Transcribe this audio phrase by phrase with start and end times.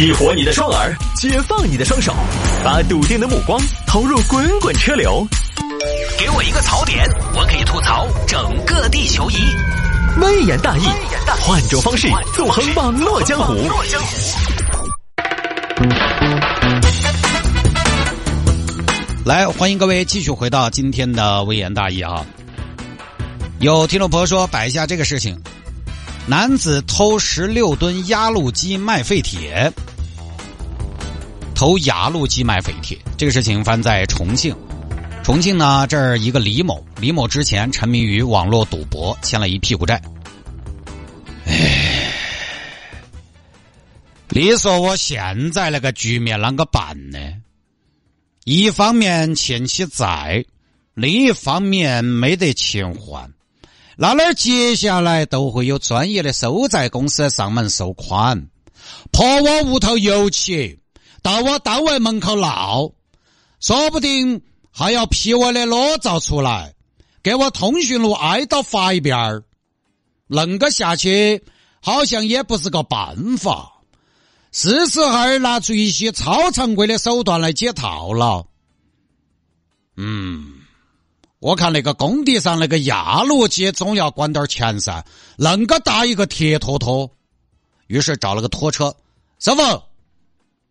[0.00, 2.14] 激活你的双耳，解放你的双手，
[2.64, 5.28] 把笃定的目光投入滚滚车流。
[6.18, 9.34] 给我一个槽点，我可以吐槽整个地球仪。
[10.22, 10.84] 微言大义，
[11.42, 13.54] 换种方式纵横网络江湖。
[19.26, 22.24] 来，欢迎各位继续回到今天的微言大义啊！
[23.58, 25.38] 有听众朋友说摆一下这个事情：
[26.26, 29.70] 男子偷十六吨压路机卖废铁，
[31.60, 34.56] 偷压路机卖废铁，这个事情发生在重庆。
[35.22, 40.00] 重庆呢，这儿一个李某，李某之前沉迷于网络赌博，欠了一屁股债。
[41.44, 42.14] 唉，
[44.30, 47.18] 你说我现在那个局面啷个办呢？
[48.44, 50.42] 一方面欠起债，
[50.94, 53.30] 另一方面没得钱还，
[53.98, 58.46] 那那接下来都会有专业的收债公司上门收款，
[59.12, 60.79] 泼我屋头油漆，
[61.22, 62.92] 到我单位门口闹，
[63.60, 66.74] 说不定还要批我的裸照出来，
[67.22, 69.44] 给我通讯录挨到发一遍儿，
[70.28, 71.44] 恁个下去
[71.80, 73.72] 好像也不是个办法。
[74.52, 78.46] 是时候拿出一些超常规的手段来解套了。
[79.96, 80.54] 嗯，
[81.38, 85.04] 我看那个工地上那个压路机总要管点钱噻，
[85.38, 87.10] 恁个大一个铁坨坨。
[87.86, 88.96] 于是找了个拖车，
[89.38, 89.82] 师傅，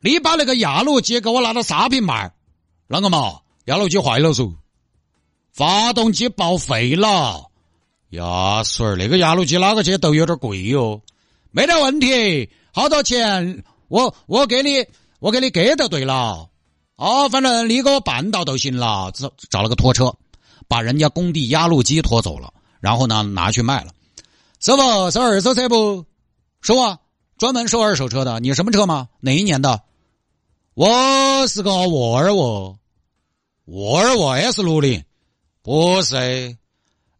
[0.00, 2.32] 你把那个压路机给我拿到沙坪卖。
[2.88, 3.40] 啷个嘛？
[3.66, 4.52] 压路机坏了嗦，
[5.52, 7.48] 发动机报废了。
[8.08, 11.00] 呀，孙儿，那个压路机哪个去都有点贵哟。
[11.52, 12.50] 没得问题。
[12.72, 13.62] 好多钱？
[13.88, 14.84] 我我给你，
[15.18, 16.48] 我给你给就对了。
[16.96, 19.12] 哦，反正你给我办到就行了。
[19.12, 20.12] 找找了个拖车，
[20.66, 23.92] 把人家工地压路机拖走了，然后呢拿去卖了。
[24.58, 26.04] 师傅收二手车不？
[26.62, 26.98] 收啊，
[27.38, 28.40] 专门收二手车的。
[28.40, 29.08] 你什么车吗？
[29.20, 29.82] 哪一年的？
[30.74, 32.78] 我是个沃尔沃，
[33.64, 35.04] 沃尔沃 S 六零，
[35.62, 36.56] 不是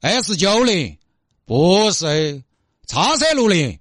[0.01, 0.97] S 九零，
[1.45, 2.43] 不是
[2.87, 3.79] 叉 C 六零，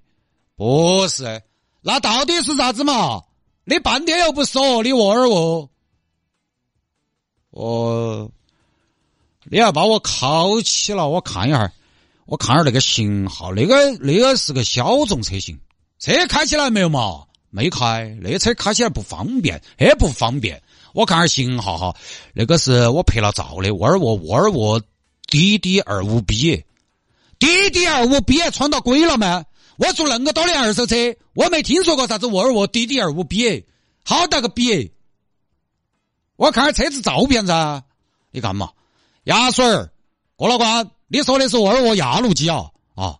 [0.56, 1.40] 不是。
[1.82, 3.22] 那到底是啥子嘛？
[3.64, 5.70] 你半天又不说，你沃尔沃，
[7.50, 8.30] 我，
[9.44, 11.72] 你要把我铐起了，我看一下，
[12.26, 15.58] 我看下那个型号，那个那个是个小众车型，
[16.00, 17.28] 车开起来没有嘛？
[17.50, 20.62] 没开，那车开起来不方便，很不方便。
[20.92, 21.96] 我看下型号哈，
[22.32, 24.80] 那个是我拍了照的沃尔沃，沃尔沃
[25.28, 29.44] DD 二五 B，DD 二五 B 穿到鬼了吗？
[29.76, 33.64] 我做恁个多的二手车，我没听说过啥子沃尔沃 DD 二五 B，
[34.04, 34.92] 好大个 B！
[36.36, 37.82] 我看下车子照片噻，
[38.30, 38.70] 你看嘛，
[39.24, 39.90] 牙水儿，
[40.36, 42.70] 郭老官，你说的是沃尔沃压路机啊？
[42.94, 43.16] 啊，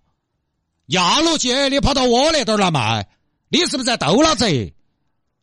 [0.86, 3.08] 压路机你跑到我那点儿来卖，
[3.52, 4.46] 你是不是在逗老子？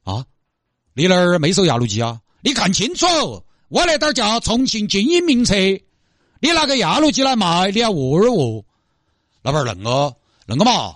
[0.06, 0.26] 啊，
[0.94, 2.22] 你那儿没收压路机啊？
[2.40, 3.06] 你看清楚，
[3.68, 5.54] 我那点儿叫重庆精英名车，
[6.40, 8.64] 你拿个压路机来卖，你要沃尔沃，
[9.42, 10.16] 老板儿恁个
[10.48, 10.96] 恁个嘛？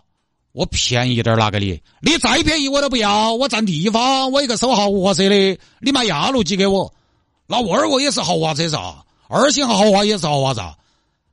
[0.54, 3.34] 我便宜点拿给你，你再便宜我都不要。
[3.34, 6.94] 我占地方，我一个收豪华车的，你买压路机给我。
[7.46, 10.78] 那沃尔沃也是豪华车噻，二星豪华也是豪华噻。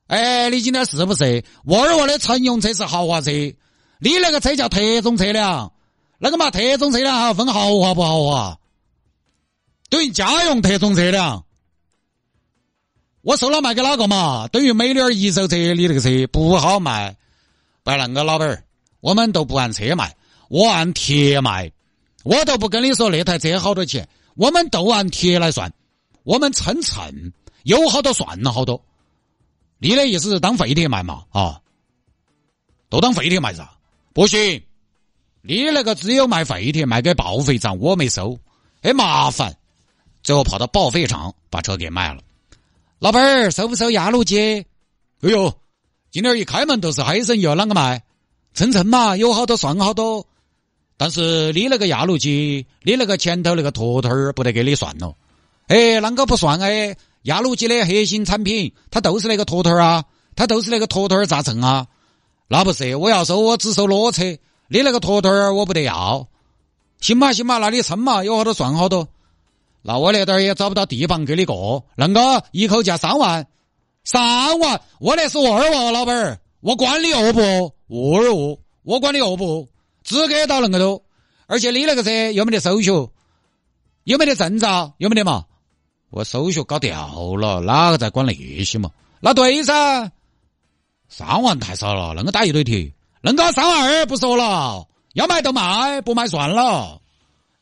[0.09, 3.31] 哎，你今天是不是沃尔沃的乘用车是豪华车？
[3.99, 5.73] 你那个车叫特种车辆，
[6.19, 8.59] 那个嘛特种车辆还分豪华不豪华？
[9.91, 11.45] 等于家用特种车辆。
[13.23, 14.49] 我收了卖给哪个嘛？
[14.49, 17.17] 等于美女一手车，你那个车不好卖。
[17.83, 18.65] 不然那个老板儿。
[19.01, 20.17] 我们都不按车卖，
[20.49, 21.71] 我按铁卖，
[22.25, 25.73] 我都不跟你说那台车好多钱，我们都按铁来算，
[26.25, 27.33] 我们称称，
[27.63, 28.85] 有好多算了好多。
[29.79, 31.23] 你的意思是当废铁卖嘛？
[31.31, 31.61] 啊，
[32.89, 33.71] 都当废铁卖噻？
[34.13, 34.63] 不行，
[35.43, 38.39] 你那个只有卖废铁，卖给报废厂，我没收，
[38.83, 39.57] 很麻烦。
[40.23, 42.21] 最后跑到报废厂把车给卖了。
[42.99, 44.65] 老板儿收不收压路机？
[45.21, 45.53] 哎呦，
[46.11, 48.03] 今天一开门都是黑生意，啷个卖？
[48.55, 50.27] 称称嘛，有好多算好多，
[50.97, 55.15] 但是你那个压路机，你那个前头那个坨坨儿不得给你算了。
[55.69, 56.97] 哎，啷个不算哎？
[57.23, 60.05] 压路机的核心产品，它都是那个坨坨儿啊，
[60.35, 61.87] 它都是那个坨坨儿咋称啊？
[62.49, 64.23] 那不是，我要收我只收裸车，
[64.69, 66.27] 你那个坨坨儿我不得要。
[67.01, 69.07] 行嘛行嘛，那你称嘛，有好多算好多。
[69.83, 73.47] 那我那点儿也找不到地方给你过，恁个一口价三万，
[74.03, 76.41] 三万，我那是沃尔沃老板儿。
[76.61, 77.41] 我管你饿不？
[77.89, 79.69] 沃尔沃，我管你饿不？
[80.03, 81.03] 只给到恁个多，
[81.47, 82.91] 而且你那个车有没得手续，
[84.05, 84.95] 有没得证照？
[84.97, 85.45] 有没得嘛？
[86.11, 88.33] 我手续搞掉了，哪个在管那
[88.65, 88.91] 些嘛？
[89.21, 90.11] 那对噻，
[91.09, 97.01] 三万太少了，恁个打一堆铁，恁个三万二不说了，要卖就卖，不卖算了。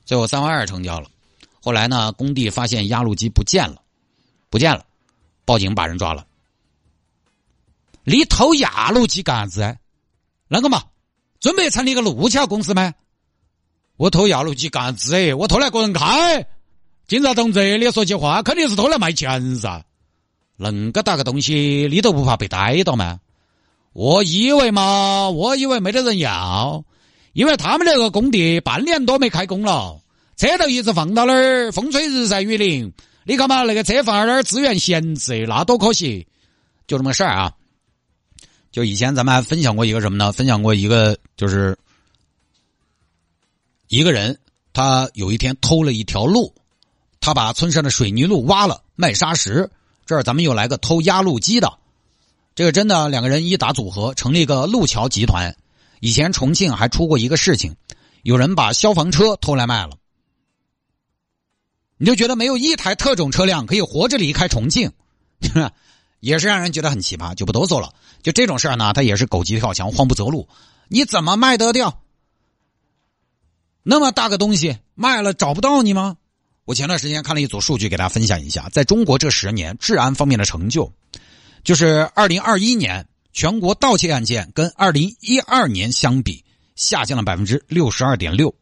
[0.05, 1.09] 最后三万二成交了。
[1.63, 3.83] 后来呢，工地发现压路机不见了，
[4.51, 4.85] 不见了，
[5.45, 6.27] 报警把人抓了。
[8.05, 9.79] 你偷压路机干啥子？
[10.49, 10.85] 啷个嘛，
[11.41, 12.95] 准备成立个路桥公司吗？
[13.97, 15.35] 我偷压路机干啥子？
[15.35, 16.47] 我偷来个人开。
[17.09, 19.85] 警察同志，你说句话，肯定是偷来卖钱噻。
[20.59, 23.19] 恁个大个东西，你都不怕被逮到吗？
[23.97, 26.85] 我以为嘛，我以为没得人要，
[27.33, 30.03] 因为他们那个工地半年多没开工了，
[30.37, 32.93] 车头一直放到那儿，风吹日晒雨淋。
[33.25, 36.27] 你看嘛，那个车放在那儿资源闲置，那多可惜。
[36.87, 37.55] 就这么个事儿啊。
[38.71, 40.31] 就以前咱们还分享过一个什么呢？
[40.31, 41.75] 分享过一个，就是
[43.89, 44.39] 一个人，
[44.75, 46.55] 他有一天偷了一条路，
[47.19, 49.71] 他把村上的水泥路挖了卖砂石。
[50.05, 51.79] 这儿咱们又来个偷压路机的，
[52.57, 55.55] 这个真的两个人一打组合，成立一个路桥集团。
[56.01, 57.77] 以前重庆还出过一个事情，
[58.23, 59.99] 有人把消防车偷来卖了，
[61.99, 64.91] 你就觉得没有一台特种车辆可以活着离开重庆。
[66.21, 67.93] 也是让人觉得很奇葩，就不多说了。
[68.23, 70.49] 就这种事儿呢，他也是狗急跳墙，慌不择路。
[70.89, 72.01] 你怎么卖得掉？
[73.83, 76.17] 那么大个东西卖了找不到你吗？
[76.65, 80.91] 我前段时间看了一组数据，给大家分享一下，在中国这十年治安方面的成就，
[81.67, 86.45] 就是二零二一年全国盗窃案件跟二零一二年相比
[86.77, 88.55] 下降了百分之六十二点六。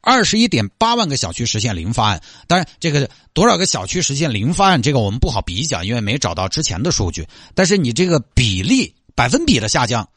[0.00, 7.28] 二十一点八万个小区实现零发案，当然这个多少个小区实现零发案，这个我们不好比较，因为没找到之前的数据。
[7.54, 10.08] 但是你这个比例百分比的下降，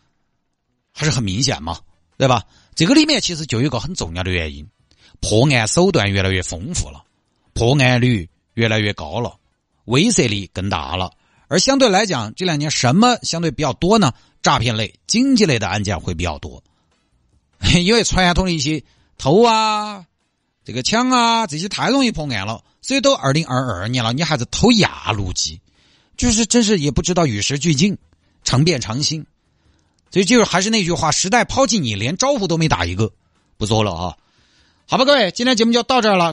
[0.94, 1.78] 还是很明显嘛，
[2.18, 2.42] 对吧？
[2.74, 4.68] 这个里面其实就有一个很重要的原因，
[5.20, 7.04] 破案手段越来越丰富了，
[7.54, 9.38] 破案率越来越高了，
[9.86, 11.12] 威慑力更大了。
[11.54, 14.12] 而相对来讲，这两年什么相对比较多呢？
[14.42, 16.64] 诈骗类、经济类的案件会比较多，
[17.80, 18.84] 因为传统的一些。
[19.16, 20.04] 偷啊，
[20.66, 25.62] 这个抢啊，这些太容易破案了，所以都二零二二年了，你还是偷压路机，
[26.18, 27.96] 就是真是也不知道与时俱进，
[28.44, 29.24] 常变常新，
[30.12, 33.14] 所以就是还是那句话，时代抛弃你，连招呼都没打一个，
[33.58, 34.18] 不说了啊，
[34.90, 36.22] 好吧，各位，今天节目就到这儿了。